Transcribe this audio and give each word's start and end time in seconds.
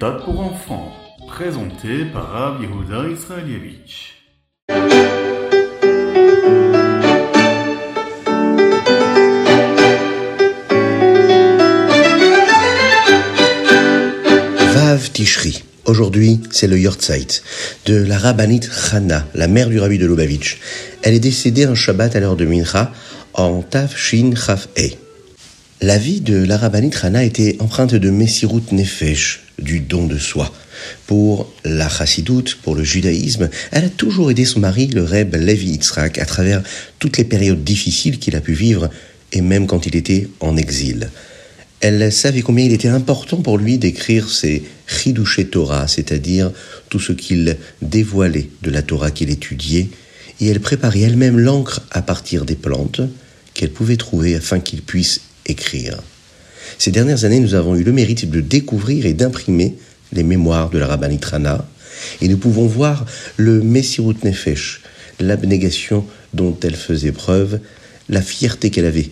méthode 0.00 0.24
pour 0.24 0.40
enfants, 0.40 0.92
présenté 1.28 2.06
par 2.06 2.30
Rav 2.30 2.62
Yehuda 2.62 3.06
Israelievich. 3.10 4.14
Vav 14.72 15.10
Tishri. 15.12 15.62
Aujourd'hui, 15.84 16.40
c'est 16.50 16.66
le 16.66 16.78
Yortzeit 16.78 17.42
de 17.84 18.02
la 18.02 18.16
rabbinite 18.16 18.70
Chana, 18.70 19.26
la 19.34 19.48
mère 19.48 19.68
du 19.68 19.78
rabbi 19.80 19.98
de 19.98 20.06
Lubavitch. 20.06 20.60
Elle 21.02 21.12
est 21.12 21.20
décédée 21.20 21.64
un 21.64 21.74
Shabbat 21.74 22.16
à 22.16 22.20
l'heure 22.20 22.36
de 22.36 22.46
Mincha 22.46 22.90
en 23.34 23.60
Tav 23.60 23.94
Shin 23.94 24.32
Chaf 24.34 24.68
E. 24.78 25.09
La 25.82 25.96
vie 25.96 26.20
de 26.20 26.36
la 26.36 26.58
rabbinite 26.58 26.94
Chana 27.00 27.24
était 27.24 27.56
empreinte 27.58 27.94
de 27.94 28.10
Messirut 28.10 28.70
Nefesh, 28.72 29.44
du 29.58 29.80
don 29.80 30.06
de 30.06 30.18
soi. 30.18 30.52
Pour 31.06 31.50
la 31.64 31.88
chassidoute, 31.88 32.58
pour 32.62 32.74
le 32.74 32.84
judaïsme, 32.84 33.48
elle 33.72 33.86
a 33.86 33.88
toujours 33.88 34.30
aidé 34.30 34.44
son 34.44 34.60
mari, 34.60 34.88
le 34.88 35.02
Reb 35.02 35.34
Levi 35.36 35.70
Yitzhak, 35.70 36.18
à 36.18 36.26
travers 36.26 36.62
toutes 36.98 37.16
les 37.16 37.24
périodes 37.24 37.64
difficiles 37.64 38.18
qu'il 38.18 38.36
a 38.36 38.42
pu 38.42 38.52
vivre, 38.52 38.90
et 39.32 39.40
même 39.40 39.66
quand 39.66 39.86
il 39.86 39.96
était 39.96 40.28
en 40.40 40.58
exil. 40.58 41.08
Elle 41.80 42.12
savait 42.12 42.42
combien 42.42 42.66
il 42.66 42.74
était 42.74 42.88
important 42.88 43.38
pour 43.38 43.56
lui 43.56 43.78
d'écrire 43.78 44.28
ses 44.28 44.62
Chidushé 44.86 45.46
Torah, 45.46 45.88
c'est-à-dire 45.88 46.52
tout 46.90 47.00
ce 47.00 47.12
qu'il 47.12 47.56
dévoilait 47.80 48.50
de 48.60 48.70
la 48.70 48.82
Torah 48.82 49.10
qu'il 49.10 49.30
étudiait, 49.30 49.88
et 50.42 50.46
elle 50.46 50.60
préparait 50.60 51.00
elle-même 51.00 51.38
l'encre 51.38 51.80
à 51.90 52.02
partir 52.02 52.44
des 52.44 52.56
plantes 52.56 53.00
qu'elle 53.54 53.70
pouvait 53.70 53.96
trouver 53.96 54.34
afin 54.34 54.60
qu'il 54.60 54.82
puisse 54.82 55.22
écrire. 55.46 55.98
Ces 56.78 56.90
dernières 56.90 57.24
années, 57.24 57.40
nous 57.40 57.54
avons 57.54 57.76
eu 57.76 57.82
le 57.82 57.92
mérite 57.92 58.30
de 58.30 58.40
découvrir 58.40 59.06
et 59.06 59.14
d'imprimer 59.14 59.76
les 60.12 60.22
mémoires 60.22 60.70
de 60.70 60.78
la 60.78 60.86
rabbinite 60.86 61.24
Rana, 61.24 61.66
et 62.20 62.28
nous 62.28 62.38
pouvons 62.38 62.66
voir 62.66 63.04
le 63.36 63.62
Messirut 63.62 64.16
Nefesh, 64.24 64.82
l'abnégation 65.18 66.06
dont 66.34 66.56
elle 66.62 66.76
faisait 66.76 67.12
preuve, 67.12 67.60
la 68.08 68.22
fierté 68.22 68.70
qu'elle 68.70 68.86
avait 68.86 69.10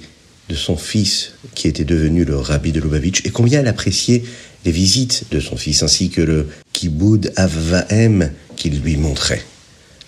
de 0.48 0.54
son 0.54 0.76
fils 0.76 1.32
qui 1.54 1.68
était 1.68 1.84
devenu 1.84 2.24
le 2.24 2.36
rabbi 2.36 2.72
de 2.72 2.80
Lubavitch 2.80 3.24
et 3.26 3.30
combien 3.30 3.60
elle 3.60 3.68
appréciait 3.68 4.24
les 4.64 4.72
visites 4.72 5.24
de 5.30 5.40
son 5.40 5.56
fils 5.56 5.82
ainsi 5.82 6.10
que 6.10 6.22
le 6.22 6.48
kiboud 6.72 7.32
avvahem 7.36 8.32
qu'il 8.56 8.80
lui 8.80 8.96
montrait. 8.96 9.42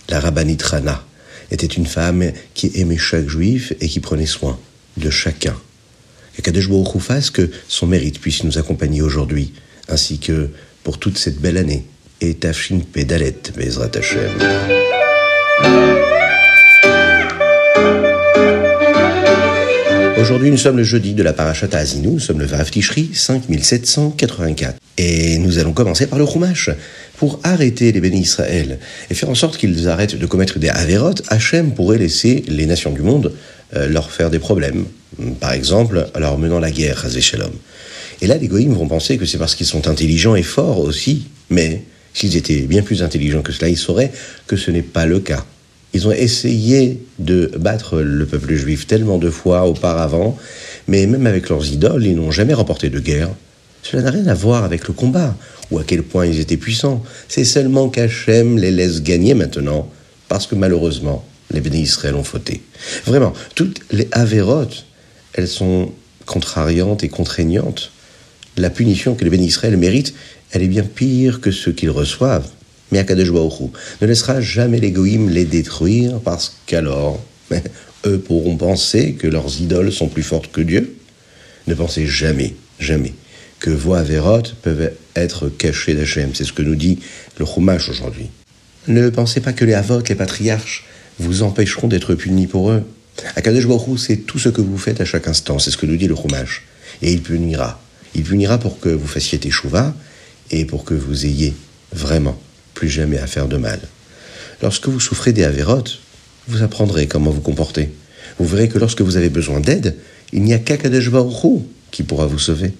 La 0.08 0.18
rabbinite 0.18 0.62
Rana 0.62 1.05
était 1.50 1.66
une 1.66 1.86
femme 1.86 2.32
qui 2.55 2.72
aimait 2.74 2.96
chaque 2.96 3.28
juif 3.28 3.72
et 3.80 3.88
qui 3.88 4.00
prenait 4.00 4.27
soin 4.27 4.58
de 4.96 5.10
chacun. 5.10 5.56
Et 6.41 6.42
Kadesh 6.42 6.70
Baruch 6.70 7.33
que 7.34 7.50
son 7.69 7.86
mérite 7.86 8.19
puisse 8.19 8.44
nous 8.44 8.56
accompagner 8.56 9.02
aujourd'hui, 9.02 9.52
ainsi 9.91 10.19
que 10.19 10.48
pour 10.83 10.98
toute 10.98 11.19
cette 11.19 11.38
belle 11.38 11.58
année. 11.58 11.84
Et 12.22 12.33
Tafshin 12.33 12.80
Pedalet, 12.91 13.36
Bezrat 13.55 13.91
Hashem. 13.94 14.30
Aujourd'hui, 20.18 20.50
nous 20.50 20.56
sommes 20.56 20.78
le 20.78 20.83
jeudi 20.83 21.12
de 21.12 21.22
la 21.22 21.34
Parashat 21.34 21.77
Azinu, 21.77 22.08
nous 22.08 22.18
sommes 22.20 22.38
le 22.38 22.46
Vav 22.46 22.70
Tishri 22.70 23.11
5784. 23.12 24.77
Et 24.96 25.36
nous 25.36 25.58
allons 25.58 25.74
commencer 25.74 26.06
par 26.06 26.18
le 26.18 26.24
Chumash. 26.24 26.70
Pour 27.18 27.38
arrêter 27.42 27.92
les 27.92 28.00
bénis 28.00 28.20
Israël 28.20 28.78
et 29.11 29.14
faire 29.14 29.28
en 29.28 29.34
sorte 29.34 29.58
qu'ils 29.58 29.91
arrêtent 29.91 30.16
de 30.16 30.24
commettre 30.24 30.58
des 30.58 30.70
avérotes, 30.70 31.22
Hachem 31.28 31.74
pourrait 31.74 31.98
laisser 31.98 32.44
les 32.48 32.64
nations 32.64 32.92
du 32.92 33.02
monde 33.02 33.34
leur 33.72 34.10
faire 34.10 34.30
des 34.30 34.38
problèmes. 34.38 34.84
Par 35.40 35.52
exemple, 35.52 36.06
en 36.14 36.18
leur 36.18 36.38
menant 36.38 36.58
la 36.58 36.70
guerre, 36.70 37.04
à 37.04 37.20
Shalom. 37.20 37.52
Et 38.22 38.27
là, 38.27 38.36
les 38.36 38.48
goïms 38.48 38.74
vont 38.74 38.88
penser 38.88 39.16
que 39.16 39.24
c'est 39.24 39.38
parce 39.38 39.54
qu'ils 39.54 39.66
sont 39.66 39.88
intelligents 39.88 40.34
et 40.34 40.42
forts 40.42 40.80
aussi. 40.80 41.27
Mais 41.48 41.84
s'ils 42.14 42.36
étaient 42.36 42.62
bien 42.62 42.83
plus 42.83 43.02
intelligents 43.02 43.42
que 43.42 43.52
cela, 43.52 43.68
ils 43.68 43.77
sauraient 43.77 44.12
que 44.46 44.56
ce 44.56 44.70
n'est 44.70 44.83
pas 44.83 45.06
le 45.06 45.20
cas. 45.20 45.45
Ils 45.92 46.06
ont 46.06 46.12
essayé 46.12 47.02
de 47.18 47.50
battre 47.58 48.00
le 48.00 48.24
peuple 48.27 48.55
juif 48.55 48.86
tellement 48.86 49.18
de 49.18 49.30
fois 49.30 49.67
auparavant, 49.67 50.39
mais 50.86 51.06
même 51.06 51.27
avec 51.27 51.48
leurs 51.48 51.66
idoles, 51.66 52.06
ils 52.06 52.14
n'ont 52.14 52.30
jamais 52.30 52.55
remporté 52.55 52.90
de 52.90 53.00
guerre. 53.00 53.30
Cela 53.83 54.02
n'a 54.02 54.11
rien 54.11 54.27
à 54.28 54.34
voir 54.34 54.64
avec 54.64 54.86
le 54.86 54.95
combat, 54.95 55.36
ou 55.70 55.78
à 55.78 55.84
quel 55.84 56.02
point 56.02 56.27
ils 56.27 56.39
étaient 56.39 56.56
puissants. 56.56 57.02
C'est 57.28 57.45
seulement 57.45 57.89
qu'Hachem 57.89 58.58
les 58.58 58.70
laisse 58.70 59.02
gagner 59.02 59.34
maintenant, 59.34 59.90
parce 60.28 60.46
que 60.46 60.55
malheureusement, 60.55 61.24
les 61.50 61.61
bénis 61.61 61.83
Israël 61.83 62.14
ont 62.14 62.24
fauté. 62.24 62.62
Vraiment, 63.06 63.33
toutes 63.55 63.80
les 63.90 64.08
avérotes, 64.12 64.86
elles 65.33 65.48
sont 65.48 65.92
contrariantes 66.27 67.05
et 67.05 67.08
contraignantes. 67.08 67.92
La 68.56 68.70
punition 68.70 69.14
que 69.14 69.24
les 69.24 69.30
bénis 69.30 69.46
Israël 69.46 69.77
méritent, 69.77 70.14
elle 70.52 70.62
est 70.62 70.68
bien 70.68 70.83
pire 70.83 71.40
que 71.40 71.50
ce 71.50 71.70
qu'ils 71.70 71.90
reçoivent. 71.90 72.48
Mais 72.92 72.98
Akadosh 72.98 73.30
ne 74.00 74.06
laissera 74.06 74.40
jamais 74.40 74.80
les 74.80 74.90
goïms 74.90 75.30
les 75.30 75.44
détruire 75.44 76.20
parce 76.20 76.56
qu'alors, 76.66 77.22
eux 78.06 78.18
pourront 78.18 78.56
penser 78.56 79.14
que 79.14 79.28
leurs 79.28 79.60
idoles 79.60 79.92
sont 79.92 80.08
plus 80.08 80.22
fortes 80.22 80.50
que 80.50 80.60
Dieu. 80.60 80.96
Ne 81.66 81.74
pensez 81.74 82.06
jamais, 82.06 82.55
jamais 82.80 83.14
que 83.60 83.70
voix 83.70 83.98
avérotes 83.98 84.56
peuvent 84.62 84.90
être 85.14 85.48
cachées 85.48 85.94
d'Hachem. 85.94 86.30
C'est 86.34 86.44
ce 86.44 86.52
que 86.52 86.62
nous 86.62 86.74
dit 86.74 86.98
le 87.39 87.44
Chumash 87.44 87.89
aujourd'hui. 87.89 88.30
Ne 88.89 89.10
pensez 89.10 89.40
pas 89.40 89.52
que 89.52 89.64
les 89.64 89.74
avotes, 89.74 90.08
les 90.08 90.14
patriarches, 90.14 90.86
vous 91.20 91.42
empêcheront 91.42 91.86
d'être 91.86 92.14
punis 92.14 92.47
pour 92.47 92.70
eux. 92.70 92.83
Akadosh 93.36 93.67
Baruch 93.67 93.98
c'est 93.98 94.17
tout 94.17 94.39
ce 94.39 94.48
que 94.48 94.61
vous 94.61 94.79
faites 94.79 95.01
à 95.01 95.05
chaque 95.05 95.29
instant. 95.29 95.58
C'est 95.58 95.70
ce 95.70 95.77
que 95.77 95.86
nous 95.86 95.97
dit 95.97 96.08
le 96.08 96.17
Chumash. 96.17 96.64
Et 97.03 97.13
il 97.13 97.23
punira. 97.23 97.81
Il 98.14 98.23
punira 98.23 98.58
pour 98.58 98.81
que 98.81 98.89
vous 98.89 99.07
fassiez 99.07 99.39
teshuva 99.39 99.95
et 100.51 100.64
pour 100.64 100.85
que 100.85 100.95
vous 100.95 101.27
ayez 101.27 101.55
vraiment 101.92 102.41
plus 102.75 102.89
jamais 102.89 103.19
à 103.19 103.27
faire 103.27 103.47
de 103.47 103.57
mal. 103.57 103.81
Lorsque 104.63 104.89
vous 104.89 105.01
souffrez 105.01 105.33
des 105.33 105.45
avérotes, 105.45 106.01
vous 106.48 106.63
apprendrez 106.63 107.07
comment 107.07 107.31
vous 107.31 107.41
comporter. 107.41 107.91
Vous 108.39 108.47
verrez 108.47 108.69
que 108.69 108.79
lorsque 108.79 109.02
vous 109.02 109.17
avez 109.17 109.29
besoin 109.29 109.61
d'aide, 109.61 109.97
il 110.33 110.42
n'y 110.42 110.55
a 110.55 110.58
qu'Akadosh 110.58 111.11
Baruch 111.11 111.63
qui 111.91 112.02
pourra 112.02 112.27
vous 112.27 112.39
sauver. 112.39 112.73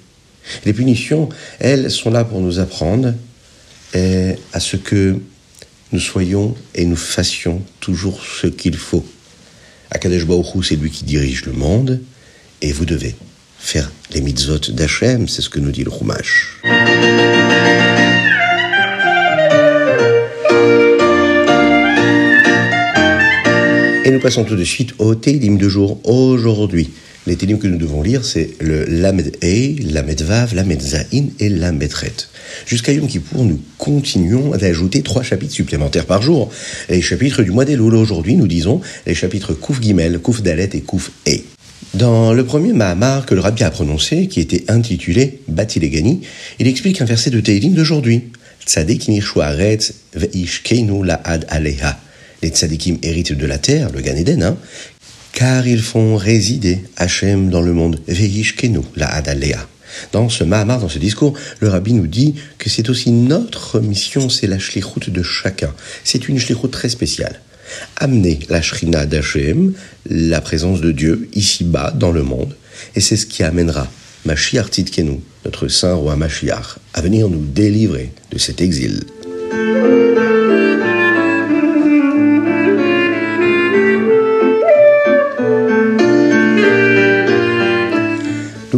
Les 0.65 0.73
punitions, 0.73 1.29
elles, 1.59 1.91
sont 1.91 2.11
là 2.11 2.25
pour 2.25 2.41
nous 2.41 2.59
apprendre 2.59 3.15
à 3.95 4.61
ce 4.61 4.77
que 4.77 5.19
nous 5.93 6.01
soyons 6.01 6.55
et 6.75 6.85
nous 6.85 6.97
fassions 6.97 7.63
toujours 7.81 8.23
ce 8.25 8.47
qu'il 8.47 8.77
faut. 8.77 9.05
Akadosh 9.91 10.27
Baruch 10.27 10.47
c'est 10.63 10.77
lui 10.77 10.91
qui 10.91 11.05
dirige 11.05 11.45
le 11.47 11.53
monde, 11.53 12.01
et 12.63 12.73
vous 12.73 12.85
devez 12.85 13.15
faire 13.59 13.91
les 14.13 14.21
mitzvot 14.21 14.59
d'Hachem, 14.71 15.29
c'est 15.29 15.43
ce 15.43 15.51
que 15.51 15.59
nous 15.59 15.73
dit 15.73 15.85
le 15.85 15.91
Chumash. 15.91 16.61
Et 24.05 24.11
nous 24.11 24.21
passons 24.21 24.45
tout 24.45 24.57
de 24.57 24.65
suite 24.65 24.95
au 24.99 25.15
Télim 25.15 25.59
de 25.59 25.69
jour 25.69 26.01
aujourd'hui. 26.05 26.91
Les 27.31 27.37
Télim 27.37 27.61
que 27.61 27.69
nous 27.69 27.79
devons 27.79 28.03
lire, 28.03 28.25
c'est 28.25 28.51
le 28.59 28.87
Lamed 28.87 29.37
E, 29.45 29.77
Lamed 29.93 30.21
Vav, 30.21 30.53
Lamed 30.53 30.83
Zain 30.83 31.29
et 31.39 31.49
Lamed 31.49 31.93
Ret. 31.93 32.27
Jusqu'à 32.67 32.91
Yom 32.91 33.07
Kippour, 33.07 33.45
nous 33.45 33.61
continuons 33.79 34.51
d'ajouter 34.57 35.03
trois 35.03 35.23
chapitres 35.23 35.53
supplémentaires 35.53 36.07
par 36.07 36.23
jour. 36.23 36.51
Les 36.89 37.01
chapitres 37.01 37.45
du 37.45 37.53
mois 37.53 37.65
d'Elul 37.65 37.95
aujourd'hui, 37.95 38.35
nous 38.35 38.49
disons 38.49 38.81
les 39.07 39.15
chapitres 39.15 39.55
Kouf 39.55 39.81
Gimel, 39.81 40.19
Kouf 40.19 40.43
Dalet 40.43 40.71
et 40.73 40.81
Kouf 40.81 41.13
E. 41.29 41.37
Dans 41.95 42.33
le 42.33 42.45
premier 42.45 42.73
Mahamar 42.73 43.27
que 43.27 43.37
le 43.37 43.43
Rabbi 43.43 43.63
a 43.63 43.71
prononcé, 43.71 44.27
qui 44.27 44.41
était 44.41 44.65
intitulé 44.67 45.39
Batilegani, 45.47 46.23
il 46.59 46.67
explique 46.67 47.01
un 47.01 47.05
verset 47.05 47.31
de 47.31 47.39
Télim 47.39 47.75
d'aujourd'hui. 47.75 48.25
Veishkeinu 50.17 51.05
Laad 51.05 51.47
Aleha. 51.49 51.97
Les 52.43 52.49
tzadikim 52.49 52.97
héritent 53.03 53.35
de 53.35 53.47
la 53.47 53.59
terre, 53.59 53.91
le 53.93 54.01
Gan 54.01 54.17
Eden, 54.17 54.43
hein, 54.43 54.57
car 55.41 55.67
ils 55.67 55.81
font 55.81 56.17
résider 56.17 56.85
Hachem 56.99 57.49
dans 57.49 57.63
le 57.63 57.73
monde. 57.73 57.99
Veishkenu, 58.07 58.81
la 58.95 59.09
Adalea. 59.09 59.67
Dans 60.13 60.29
ce 60.29 60.45
Mahamar, 60.45 60.81
dans 60.81 60.91
ce 60.91 60.99
discours, 60.99 61.33
le 61.61 61.71
rabbi 61.71 61.95
nous 61.95 62.07
dit 62.07 62.35
que 62.59 62.69
c'est 62.69 62.91
aussi 62.91 63.11
notre 63.11 63.81
mission, 63.81 64.29
c'est 64.29 64.47
la 64.47 64.59
shlichut 64.59 65.09
de 65.09 65.23
chacun. 65.23 65.73
C'est 66.05 66.29
une 66.29 66.39
shlichut 66.39 66.69
très 66.69 66.91
spéciale. 66.91 67.41
Amener 67.97 68.41
la 68.51 68.61
shrina 68.61 69.07
d'Hachem, 69.07 69.73
la 70.11 70.43
présence 70.43 70.83
de 70.83 70.93
Dieu, 70.93 71.31
ici-bas, 71.33 71.95
dans 71.97 72.13
le 72.13 72.23
monde. 72.23 72.55
Et 72.95 73.01
c'est 73.01 73.17
ce 73.17 73.25
qui 73.25 73.43
amènera 73.43 73.91
Mashiach 74.27 74.69
Tzidkenu, 74.69 75.21
notre 75.47 75.69
saint 75.69 75.95
roi 75.95 76.17
Mashiach, 76.17 76.77
à 76.93 77.01
venir 77.01 77.31
nous 77.31 77.47
délivrer 77.47 78.13
de 78.31 78.37
cet 78.37 78.61
exil. 78.61 79.05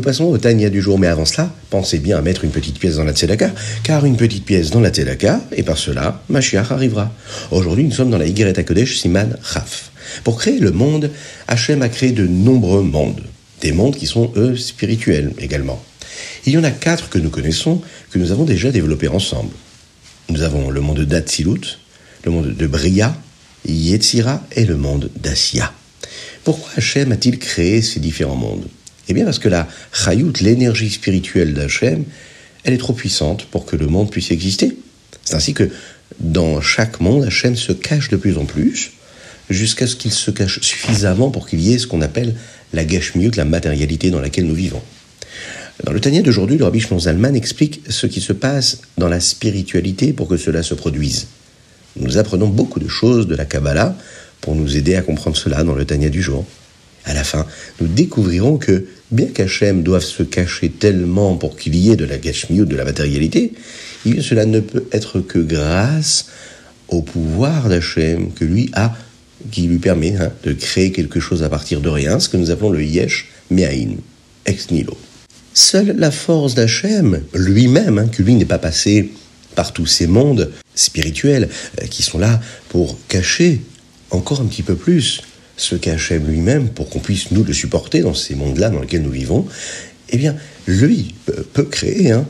Passons 0.03 0.25
au 0.25 0.37
Tania 0.37 0.69
du 0.69 0.83
jour, 0.83 0.99
mais 0.99 1.07
avant 1.07 1.25
cela, 1.25 1.51
pensez 1.71 1.99
bien 1.99 2.19
à 2.19 2.21
mettre 2.21 2.45
une 2.45 2.51
petite 2.51 2.79
pièce 2.79 2.97
dans 2.97 3.05
la 3.05 3.13
Tzedaka, 3.13 3.51
car 3.83 4.05
une 4.05 4.17
petite 4.17 4.45
pièce 4.45 4.71
dans 4.71 4.81
la 4.81 4.91
Tzedaka, 4.91 5.41
et 5.53 5.63
par 5.63 5.79
cela, 5.79 6.23
Mashiach 6.29 6.71
arrivera. 6.71 7.11
Aujourd'hui, 7.51 7.85
nous 7.85 7.93
sommes 7.93 8.11
dans 8.11 8.19
la 8.19 8.27
Higueret 8.27 8.63
Kodesh 8.65 8.99
Siman 8.99 9.37
Chaf. 9.43 9.91
Pour 10.25 10.37
créer 10.37 10.59
le 10.59 10.73
monde, 10.73 11.11
Hachem 11.49 11.81
a 11.81 11.89
créé 11.89 12.13
de 12.13 12.27
nombreux 12.27 12.83
mondes. 12.83 13.23
Des 13.63 13.73
mondes 13.73 13.97
qui 13.97 14.07
sont, 14.07 14.31
eux, 14.37 14.57
spirituels 14.57 15.33
également. 15.39 15.83
Il 16.45 16.53
y 16.53 16.59
en 16.59 16.65
a 16.65 16.71
quatre 16.71 17.09
que 17.09 17.19
nous 17.19 17.31
connaissons, 17.31 17.81
que 18.11 18.19
nous 18.19 18.33
avons 18.33 18.45
déjà 18.45 18.71
développés 18.71 19.09
ensemble. 19.09 19.53
Nous 20.29 20.43
avons 20.43 20.71
le 20.71 20.81
monde 20.81 21.01
d'Atsilut, 21.01 21.79
le 22.25 22.31
monde 22.31 22.55
de 22.55 22.67
Bria, 22.67 23.17
Yetzira 23.67 24.43
et 24.57 24.65
le 24.65 24.77
monde 24.77 25.11
d'Asia. 25.17 25.73
Pourquoi 26.45 26.71
Hachem 26.77 27.13
a-t-il 27.13 27.39
créé 27.39 27.83
ces 27.83 28.01
différents 28.01 28.37
mondes? 28.37 28.67
Eh 29.09 29.15
bien 29.15 29.25
parce 29.25 29.39
que 29.39 29.49
la 29.49 29.69
Chayut, 29.93 30.33
l'énergie 30.41 30.91
spirituelle 30.91 31.55
d'Hachem, 31.55 32.05
elle 32.65 32.75
est 32.75 32.79
trop 32.79 32.93
puissante 32.93 33.47
pour 33.47 33.67
que 33.67 33.77
le 33.77 33.87
monde 33.87 34.11
puisse 34.11 34.31
exister. 34.31 34.77
C'est 35.25 35.35
ainsi 35.35 35.55
que 35.55 35.69
dans 36.21 36.61
chaque 36.61 37.01
monde, 37.01 37.25
Hachem 37.25 37.57
se 37.57 37.73
cache 37.73 38.09
de 38.09 38.17
plus 38.17 38.39
en 38.39 38.45
plus, 38.45 38.93
jusqu'à 39.51 39.87
ce 39.87 39.97
qu'il 39.97 40.13
se 40.13 40.31
cache 40.31 40.61
suffisamment 40.61 41.31
pour 41.31 41.49
qu'il 41.49 41.61
y 41.61 41.73
ait 41.73 41.79
ce 41.79 41.87
qu'on 41.87 42.03
appelle 42.03 42.35
la 42.73 42.85
gashmiut, 42.85 43.33
la 43.37 43.45
matérialité 43.45 44.11
dans 44.11 44.21
laquelle 44.21 44.47
nous 44.47 44.55
vivons. 44.55 44.83
Dans 45.85 45.93
le 45.93 46.01
Tania 46.01 46.23
d'aujourd'hui, 46.23 46.59
le 46.59 46.65
Rabbi 46.65 46.81
Zalman 46.81 47.35
explique 47.35 47.83
ce 47.89 48.07
qui 48.07 48.21
se 48.21 48.33
passe 48.33 48.83
dans 48.99 49.09
la 49.09 49.21
spiritualité 49.21 50.13
pour 50.13 50.29
que 50.29 50.37
cela 50.37 50.63
se 50.63 50.75
produise. 50.75 51.27
Nous 51.97 52.19
apprenons 52.19 52.49
beaucoup 52.49 52.79
de 52.79 52.89
choses 52.89 53.27
de 53.27 53.35
la 53.35 53.45
Kabbalah 53.45 53.97
pour 54.41 54.55
nous 54.55 54.77
aider 54.77 54.95
à 54.95 55.03
comprendre 55.03 55.37
cela 55.37 55.65
dans 55.65 55.75
le 55.75 55.85
Tania 55.85 56.09
du 56.09 56.23
jour. 56.23 56.45
À 57.05 57.15
la 57.15 57.25
fin, 57.25 57.47
nous 57.81 57.89
découvrirons 57.89 58.59
que, 58.59 58.87
bien 59.11 59.27
qu'Hachem 59.27 59.83
doive 59.83 60.05
se 60.05 60.23
cacher 60.23 60.71
tellement 60.71 61.37
pour 61.37 61.57
qu'il 61.57 61.75
y 61.75 61.91
ait 61.91 61.97
de 61.97 62.05
la 62.05 62.19
gashmiut, 62.19 62.67
de 62.67 62.77
la 62.77 62.85
matérialité, 62.85 63.53
cela 64.21 64.47
ne 64.47 64.61
peut 64.61 64.85
être 64.93 65.21
que 65.21 65.39
grâce 65.39 66.27
au 66.89 67.03
pouvoir 67.03 67.69
d'Hachem 67.69 68.33
que 68.33 68.45
lui 68.45 68.71
a, 68.75 68.95
qui 69.51 69.63
lui 69.63 69.79
permet 69.79 70.17
hein, 70.17 70.31
de 70.45 70.53
créer 70.53 70.93
quelque 70.93 71.21
chose 71.21 71.43
à 71.43 71.49
partir 71.49 71.81
de 71.81 71.89
rien, 71.89 72.21
ce 72.21 72.29
que 72.29 72.37
nous 72.37 72.51
appelons 72.51 72.71
le 72.71 72.85
Yesh 72.85 73.29
Me'ain, 73.51 73.97
ex 74.47 74.71
nihilo. 74.71 74.97
Seule 75.55 75.95
la 75.99 76.11
force 76.11 76.55
d'Hachem, 76.55 77.23
lui-même, 77.35 77.99
hein, 77.99 78.07
que 78.07 78.23
lui 78.23 78.35
n'est 78.35 78.45
pas 78.45 78.59
passé 78.59 79.11
par 79.55 79.73
tous 79.73 79.87
ces 79.87 80.07
mondes 80.07 80.51
spirituels 80.75 81.49
euh, 81.81 81.87
qui 81.87 82.03
sont 82.03 82.19
là 82.19 82.41
pour 82.69 82.97
cacher 83.09 83.61
encore 84.11 84.41
un 84.41 84.47
petit 84.47 84.63
peu 84.63 84.77
plus 84.77 85.23
ce 85.63 85.77
qu'Hachem 85.77 86.27
lui-même, 86.27 86.69
pour 86.69 86.89
qu'on 86.91 86.99
puisse 86.99 87.31
nous 87.31 87.45
le 87.45 87.53
supporter 87.53 88.01
dans 88.01 88.15
ces 88.15 88.35
mondes-là 88.35 88.71
dans 88.71 88.81
lesquels 88.81 89.03
nous 89.03 89.11
vivons, 89.11 89.47
eh 90.11 90.17
bien, 90.17 90.37
lui 90.67 91.15
peut 91.53 91.65
créer 91.65 92.11
hein, 92.11 92.27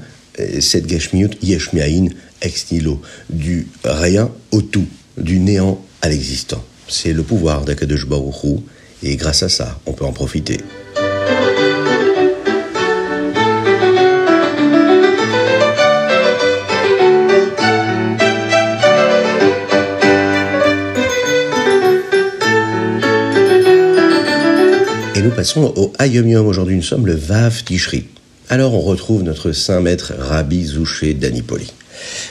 cette 0.61 0.87
Gashmiut 0.87 1.31
Yeshmiaïn 1.43 2.11
ex 2.43 2.71
nihilo, 2.71 3.01
du 3.31 3.69
rien 3.85 4.31
au 4.51 4.63
tout, 4.63 4.87
du 5.17 5.39
néant 5.39 5.85
à 6.03 6.09
l'existant. 6.09 6.63
C'est 6.89 7.13
le 7.13 7.23
pouvoir 7.23 7.65
d'Akadosh 7.65 8.07
Baruch 8.07 8.61
et 9.03 9.17
grâce 9.17 9.43
à 9.43 9.49
ça, 9.49 9.81
on 9.87 9.93
peut 9.93 10.05
en 10.05 10.13
profiter. 10.13 10.59
Passons 25.33 25.73
au 25.77 25.93
Ayom 25.99 26.29
Yom. 26.29 26.47
Aujourd'hui, 26.47 26.77
nous 26.77 26.83
sommes 26.83 27.07
le 27.07 27.15
Vav 27.15 27.65
Tishri. 27.65 28.05
Alors 28.51 28.75
on 28.75 28.81
retrouve 28.81 29.23
notre 29.23 29.53
saint 29.53 29.81
maître 29.81 30.13
Rabbi 30.19 30.65
Zouché 30.65 31.15
d'Anipoli. 31.15 31.73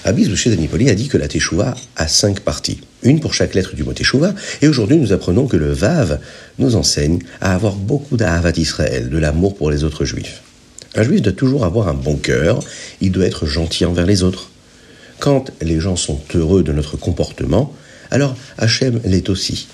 Rabbi 0.03 0.25
Zouché 0.25 0.51
d'Anipoli 0.51 0.89
a 0.89 0.94
dit 0.94 1.07
que 1.07 1.18
la 1.18 1.27
Teshuvah 1.27 1.75
a 1.95 2.07
cinq 2.07 2.42
parties, 2.42 2.81
une 3.01 3.19
pour 3.19 3.33
chaque 3.33 3.56
lettre 3.56 3.75
du 3.75 3.83
mot 3.83 3.94
Teshuvah, 3.94 4.36
et 4.62 4.68
aujourd'hui 4.68 4.98
nous 4.98 5.13
apprenons 5.13 5.48
que 5.48 5.57
le 5.57 5.71
Vav 5.71 6.19
nous 6.59 6.75
enseigne 6.75 7.19
à 7.39 7.56
avoir 7.56 7.75
beaucoup 7.75 8.18
d'Ahavat 8.18 8.53
Israël, 8.57 9.09
de 9.09 9.18
l'amour 9.18 9.56
pour 9.56 9.71
les 9.71 9.83
autres 9.83 10.06
juifs. 10.06 10.42
Un 10.95 11.04
juif 11.04 11.21
doit 11.21 11.33
toujours 11.33 11.65
avoir 11.65 11.88
un 11.88 11.94
bon 11.95 12.18
cœur, 12.18 12.59
il 13.00 13.12
doit 13.12 13.25
être 13.25 13.47
gentil 13.47 13.86
envers 13.86 14.06
les 14.06 14.21
autres. 14.21 14.50
Quand 15.19 15.51
les 15.62 15.80
gens 15.80 15.95
sont 15.95 16.19
heureux 16.36 16.63
de 16.63 16.74
notre 16.74 16.97
comportement, 16.97 17.74
alors 18.12 18.36
Hachem 18.57 19.00
l'est 19.06 19.30
aussi. 19.30 19.68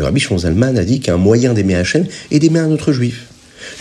Le 0.00 0.06
Rabbi 0.06 0.18
Shonzalman 0.18 0.78
a 0.78 0.84
dit 0.84 0.98
qu'un 0.98 1.18
moyen 1.18 1.52
d'aimer 1.52 1.74
Hachem 1.74 2.06
est 2.30 2.38
d'aimer 2.38 2.60
un 2.60 2.70
autre 2.70 2.90
juif. 2.90 3.26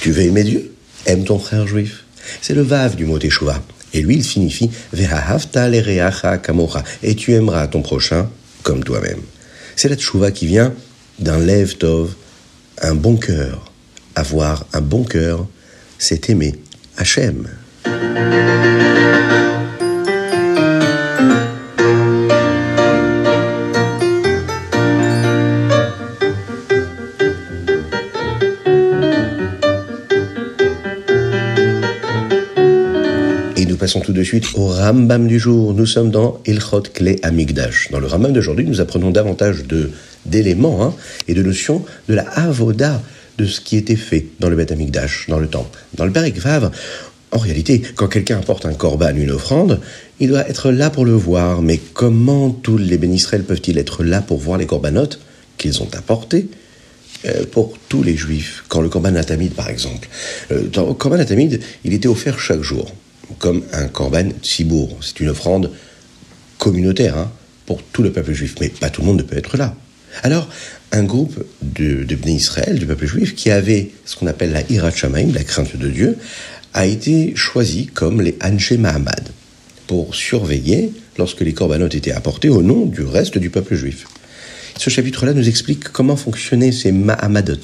Tu 0.01 0.11
veux 0.11 0.23
aimer 0.23 0.43
Dieu? 0.43 0.73
Aime 1.05 1.23
ton 1.23 1.39
frère 1.39 1.65
juif. 1.65 2.03
C'est 2.41 2.53
le 2.53 2.61
vav 2.61 2.97
du 2.97 3.05
mot 3.05 3.17
Teshuvah. 3.17 3.63
Et 3.93 4.01
lui, 4.01 4.15
il 4.15 4.25
signifie 4.25 4.69
kamocha. 6.43 6.83
Et 7.03 7.15
tu 7.15 7.31
aimeras 7.31 7.67
ton 7.67 7.81
prochain 7.81 8.29
comme 8.63 8.83
toi-même. 8.83 9.21
C'est 9.77 9.87
la 9.87 9.95
Teshuvah 9.95 10.31
qui 10.31 10.45
vient 10.45 10.73
d'un 11.19 11.39
lev 11.39 11.77
tov, 11.77 12.13
un 12.81 12.95
bon 12.95 13.15
cœur. 13.15 13.71
Avoir 14.15 14.65
un 14.73 14.81
bon 14.81 15.05
cœur, 15.05 15.47
c'est 15.99 16.29
aimer 16.29 16.53
Hachem. 16.97 17.47
Passons 33.79 34.01
tout 34.01 34.11
de 34.11 34.23
suite 34.23 34.45
au 34.55 34.67
Rambam 34.67 35.25
du 35.25 35.39
jour. 35.39 35.73
Nous 35.73 35.85
sommes 35.85 36.11
dans 36.11 36.41
Ilchot 36.45 36.83
Kle 36.93 37.15
Amigdash. 37.23 37.89
Dans 37.91 37.99
le 37.99 38.07
Rambam 38.07 38.33
d'aujourd'hui, 38.33 38.65
nous 38.65 38.81
apprenons 38.81 39.09
davantage 39.09 39.63
de 39.65 39.91
d'éléments 40.25 40.83
hein, 40.83 40.93
et 41.29 41.33
de 41.33 41.41
notions 41.41 41.83
de 42.09 42.13
la 42.13 42.23
avoda 42.23 43.01
de 43.37 43.45
ce 43.45 43.61
qui 43.61 43.77
était 43.77 43.95
fait 43.95 44.25
dans 44.41 44.49
le 44.49 44.57
Beth 44.57 44.73
Amigdash, 44.73 45.27
dans 45.29 45.39
le 45.39 45.47
temple. 45.47 45.79
Dans 45.95 46.05
le 46.05 46.11
Vav, 46.11 46.71
en 47.31 47.37
réalité, 47.37 47.81
quand 47.95 48.09
quelqu'un 48.09 48.39
apporte 48.39 48.65
un 48.65 48.73
korban, 48.73 49.15
une 49.15 49.31
offrande, 49.31 49.79
il 50.19 50.27
doit 50.27 50.47
être 50.49 50.71
là 50.71 50.89
pour 50.89 51.05
le 51.05 51.13
voir. 51.13 51.61
Mais 51.61 51.79
comment 51.93 52.49
tous 52.49 52.77
les 52.77 52.97
bénisraëls 52.97 53.45
peuvent-ils 53.45 53.77
être 53.77 54.03
là 54.03 54.21
pour 54.21 54.39
voir 54.39 54.57
les 54.57 54.65
corbanotes 54.65 55.21
qu'ils 55.57 55.81
ont 55.81 55.89
apportés 55.93 56.49
euh, 57.25 57.45
pour 57.49 57.77
tous 57.87 58.03
les 58.03 58.17
juifs, 58.17 58.65
quand 58.67 58.81
le 58.81 58.89
korban 58.89 59.15
atamid 59.15 59.53
par 59.53 59.69
exemple. 59.69 60.09
Euh, 60.51 60.63
le 60.63 60.93
korban 60.93 61.19
atamid, 61.19 61.61
il 61.85 61.93
était 61.93 62.09
offert 62.09 62.39
chaque 62.39 62.61
jour 62.61 62.91
comme 63.37 63.63
un 63.73 63.87
korban 63.87 64.29
tzibour. 64.41 64.97
C'est 65.01 65.19
une 65.19 65.29
offrande 65.29 65.71
communautaire 66.57 67.17
hein, 67.17 67.31
pour 67.65 67.83
tout 67.83 68.03
le 68.03 68.11
peuple 68.11 68.33
juif, 68.33 68.55
mais 68.59 68.69
pas 68.69 68.89
tout 68.89 69.01
le 69.01 69.07
monde 69.07 69.17
ne 69.17 69.23
peut 69.23 69.37
être 69.37 69.57
là. 69.57 69.75
Alors, 70.23 70.49
un 70.91 71.03
groupe 71.03 71.43
de, 71.61 72.03
de 72.03 72.29
Israël, 72.29 72.79
du 72.79 72.85
peuple 72.85 73.05
juif, 73.05 73.35
qui 73.35 73.51
avait 73.51 73.91
ce 74.05 74.15
qu'on 74.15 74.27
appelle 74.27 74.51
la 74.51 74.63
Hirat 74.69 74.91
la 75.33 75.43
crainte 75.43 75.75
de 75.75 75.87
Dieu, 75.87 76.17
a 76.73 76.85
été 76.85 77.33
choisi 77.35 77.87
comme 77.87 78.21
les 78.21 78.37
Anshe 78.43 78.71
Mahamad, 78.71 79.29
pour 79.87 80.15
surveiller 80.15 80.91
lorsque 81.17 81.41
les 81.41 81.53
corbanotes 81.53 81.95
étaient 81.95 82.11
apportés 82.11 82.49
au 82.49 82.61
nom 82.61 82.85
du 82.85 83.01
reste 83.01 83.37
du 83.37 83.49
peuple 83.49 83.75
juif. 83.75 84.07
Ce 84.77 84.89
chapitre-là 84.89 85.33
nous 85.33 85.47
explique 85.49 85.89
comment 85.89 86.15
fonctionnaient 86.15 86.71
ces 86.71 86.91
Mahamadot. 86.91 87.59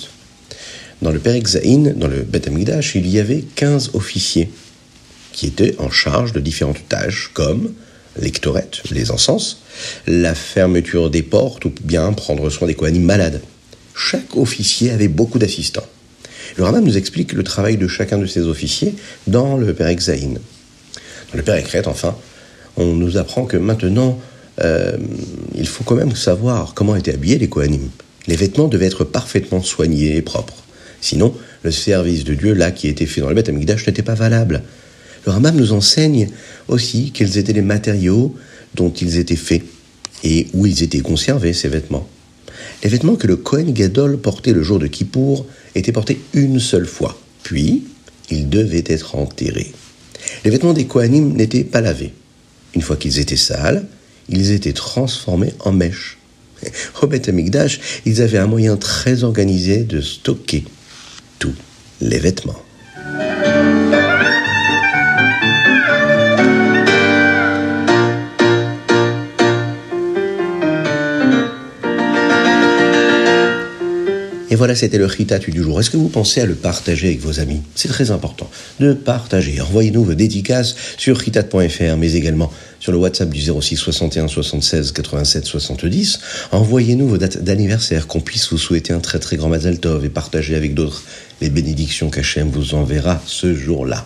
Dans 1.01 1.11
le 1.11 1.19
Père 1.19 1.41
Zain, 1.45 1.93
dans 1.95 2.07
le 2.07 2.21
Beth 2.21 2.47
Amikdash, 2.47 2.95
il 2.95 3.07
y 3.07 3.19
avait 3.19 3.43
15 3.55 3.91
officiers 3.93 4.49
qui 5.35 5.47
étaient 5.47 5.75
en 5.79 5.91
charge 5.91 6.31
de 6.31 6.39
différentes 6.39 6.87
tâches 6.87 7.29
comme 7.33 7.73
l'ectorette, 8.19 8.81
les 8.89 9.11
encens, 9.11 9.57
la 10.07 10.33
fermeture 10.33 11.09
des 11.09 11.23
portes 11.23 11.65
ou 11.65 11.73
bien 11.83 12.13
prendre 12.13 12.49
soin 12.49 12.67
des 12.67 12.73
Kohanim 12.73 13.03
malades. 13.03 13.41
Chaque 13.93 14.37
officier 14.37 14.91
avait 14.91 15.09
beaucoup 15.09 15.37
d'assistants. 15.37 15.85
Le 16.55 16.63
Rambam 16.63 16.85
nous 16.85 16.95
explique 16.95 17.33
le 17.33 17.43
travail 17.43 17.75
de 17.75 17.87
chacun 17.87 18.17
de 18.17 18.25
ces 18.25 18.47
officiers 18.47 18.95
dans 19.27 19.57
le 19.57 19.73
Père 19.73 19.87
Exaïn. 19.87 20.35
Dans 21.31 21.37
le 21.37 21.43
Père 21.43 21.55
Ekret, 21.55 21.85
enfin, 21.85 22.15
on 22.77 22.93
nous 22.93 23.17
apprend 23.17 23.45
que 23.45 23.57
maintenant, 23.57 24.17
euh, 24.61 24.97
il 25.53 25.67
faut 25.67 25.83
quand 25.83 25.95
même 25.95 26.15
savoir 26.15 26.73
comment 26.75 26.95
étaient 26.95 27.13
habillés 27.13 27.39
les 27.39 27.49
Kohanim. 27.49 27.89
Les 28.27 28.37
vêtements 28.37 28.69
devaient 28.69 28.85
être 28.85 29.03
parfaitement 29.03 29.61
soignés 29.61 30.15
et 30.15 30.21
propres. 30.21 30.63
Sinon, 31.01 31.35
le 31.63 31.71
service 31.71 32.23
de 32.23 32.35
Dieu, 32.35 32.53
là, 32.53 32.71
qui 32.71 32.87
était 32.87 33.05
fait 33.05 33.19
dans 33.19 33.27
le 33.27 33.35
Beth 33.35 33.49
Amikdash, 33.49 33.85
n'était 33.85 34.01
pas 34.01 34.15
valable. 34.15 34.63
Le 35.25 35.31
Rambam 35.31 35.55
nous 35.55 35.73
enseigne 35.73 36.29
aussi 36.67 37.11
quels 37.11 37.37
étaient 37.37 37.53
les 37.53 37.61
matériaux 37.61 38.35
dont 38.75 38.91
ils 38.91 39.17
étaient 39.17 39.35
faits 39.35 39.63
et 40.23 40.47
où 40.53 40.65
ils 40.65 40.83
étaient 40.83 40.99
conservés, 40.99 41.53
ces 41.53 41.67
vêtements. 41.67 42.07
Les 42.83 42.89
vêtements 42.89 43.15
que 43.15 43.27
le 43.27 43.35
Kohen 43.35 43.73
Gadol 43.73 44.17
portait 44.17 44.53
le 44.53 44.63
jour 44.63 44.79
de 44.79 44.87
Kippour 44.87 45.45
étaient 45.73 45.91
portés 45.91 46.19
une 46.33 46.59
seule 46.59 46.85
fois, 46.85 47.19
puis 47.43 47.83
ils 48.29 48.49
devaient 48.49 48.83
être 48.87 49.15
enterrés. 49.15 49.71
Les 50.43 50.51
vêtements 50.51 50.73
des 50.73 50.85
Kohanim 50.85 51.33
n'étaient 51.33 51.63
pas 51.63 51.81
lavés. 51.81 52.13
Une 52.73 52.81
fois 52.81 52.97
qu'ils 52.97 53.19
étaient 53.19 53.35
sales, 53.35 53.85
ils 54.29 54.51
étaient 54.51 54.73
transformés 54.73 55.53
en 55.59 55.71
mèches. 55.71 56.17
Au 57.01 57.07
Beth 57.07 57.31
ils 58.05 58.21
avaient 58.21 58.37
un 58.37 58.47
moyen 58.47 58.77
très 58.77 59.23
organisé 59.23 59.83
de 59.83 60.01
stocker 60.01 60.63
tous 61.39 61.53
les 62.01 62.19
vêtements. 62.19 62.61
Et 74.55 74.57
voilà, 74.57 74.73
c'était 74.73 74.97
le 74.97 75.05
Ritat 75.05 75.39
du 75.39 75.61
jour. 75.61 75.81
Est-ce 75.81 75.89
que 75.89 75.97
vous 75.97 76.07
pensez 76.07 76.39
à 76.39 76.45
le 76.45 76.55
partager 76.55 77.07
avec 77.07 77.19
vos 77.19 77.41
amis? 77.41 77.59
C'est 77.75 77.89
très 77.89 78.11
important 78.11 78.49
de 78.79 78.93
partager. 78.93 79.59
Envoyez-nous 79.59 80.05
vos 80.05 80.13
dédicaces 80.13 80.75
sur 80.95 81.17
ritat.fr, 81.17 81.97
mais 81.97 82.13
également 82.13 82.49
sur 82.79 82.93
le 82.93 82.97
WhatsApp 82.97 83.29
du 83.31 83.41
06 83.41 83.75
61 83.75 84.29
76 84.29 84.93
87 84.93 85.45
70. 85.45 86.19
Envoyez-nous 86.53 87.05
vos 87.05 87.17
dates 87.17 87.43
d'anniversaire, 87.43 88.07
qu'on 88.07 88.21
puisse 88.21 88.49
vous 88.49 88.57
souhaiter 88.57 88.93
un 88.93 89.01
très 89.01 89.19
très 89.19 89.35
grand 89.35 89.49
Mazal 89.49 89.77
Tov 89.77 90.05
et 90.05 90.09
partager 90.09 90.55
avec 90.55 90.73
d'autres 90.73 91.03
les 91.41 91.49
bénédictions 91.49 92.09
qu'Hachem 92.09 92.49
vous 92.49 92.75
enverra 92.75 93.21
ce 93.25 93.53
jour-là. 93.53 94.05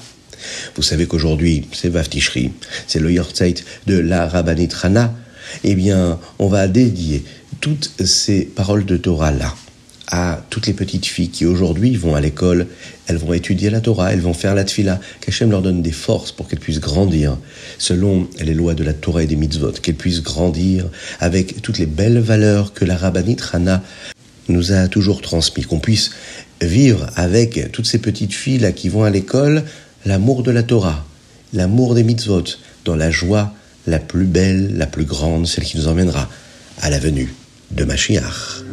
Vous 0.76 0.82
savez 0.82 1.06
qu'aujourd'hui, 1.06 1.68
c'est 1.74 1.90
Vaftishri, 1.90 2.54
c'est 2.88 2.98
le 3.00 3.12
Yortzeit 3.12 3.64
de 3.86 4.00
la 4.00 4.28
Rabbanit 4.28 4.70
Rana. 4.74 5.14
Eh 5.64 5.76
bien, 5.76 6.18
on 6.40 6.48
va 6.48 6.68
dédier 6.68 7.24
toutes 7.62 7.92
ces 8.04 8.46
paroles 8.46 8.86
de 8.86 8.98
Torah-là 8.98 9.54
à 10.12 10.42
toutes 10.50 10.66
les 10.66 10.74
petites 10.74 11.06
filles 11.06 11.30
qui 11.30 11.46
aujourd'hui 11.46 11.96
vont 11.96 12.16
à 12.16 12.22
l'école, 12.22 12.68
elles 13.08 13.18
vont 13.18 13.34
étudier 13.34 13.70
la 13.70 13.80
Torah, 13.80 14.12
elles 14.12 14.22
vont 14.22 14.34
faire 14.34 14.56
la 14.56 14.64
tfila, 14.64 15.00
qu'Hachem 15.22 15.52
leur 15.52 15.62
donne 15.62 15.84
des 15.84 15.92
forces 15.92 16.32
pour 16.32 16.48
qu'elles 16.48 16.60
puissent 16.60 16.80
grandir 16.80 17.38
selon 17.78 18.28
les 18.42 18.56
lois 18.56 18.74
de 18.74 18.84
la 18.84 18.94
Torah 18.94 19.24
et 19.24 19.28
des 19.28 19.36
mitzvot, 19.36 19.72
qu'elles 19.72 19.96
puissent 19.96 20.24
grandir 20.24 20.86
avec 21.20 21.62
toutes 21.62 21.78
les 21.78 21.86
belles 21.86 22.20
valeurs 22.20 22.74
que 22.74 22.86
la 22.86 22.98
rabbinite 22.98 23.42
Rana 23.42 23.84
nous 24.48 24.72
a 24.72 24.88
toujours 24.88 25.22
transmises, 25.22 25.68
qu'on 25.68 25.80
puisse 25.80 26.10
vivre 26.60 27.08
avec 27.16 27.72
toutes 27.72 27.86
ces 27.86 28.00
petites 28.00 28.34
filles 28.34 28.58
là 28.58 28.72
qui 28.72 28.90
vont 28.90 29.04
à 29.04 29.12
l'école 29.12 29.64
l'amour 30.06 30.42
de 30.42 30.50
la 30.50 30.64
Torah, 30.64 31.06
l'amour 31.54 31.94
des 31.94 32.04
mitzvot, 32.04 32.44
dans 32.84 32.96
la 32.96 33.12
joie 33.12 33.54
la 33.86 34.00
plus 34.00 34.26
belle, 34.26 34.76
la 34.76 34.88
plus 34.88 35.06
grande, 35.06 35.46
celle 35.46 35.66
qui 35.66 35.78
nous 35.78 35.88
emmènera 35.88 36.30
à 36.82 36.90
la 36.90 36.98
venue 36.98 37.32
de 37.72 37.86
Mashiach. 37.86 38.64